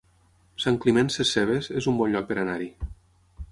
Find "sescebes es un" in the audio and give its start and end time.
1.17-2.01